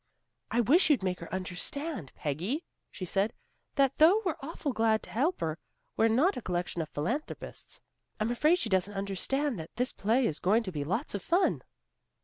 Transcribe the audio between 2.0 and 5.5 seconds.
Peggy," she said, "that though we're awfully glad to help